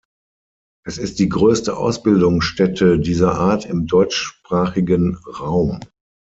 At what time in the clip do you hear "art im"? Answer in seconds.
3.35-3.85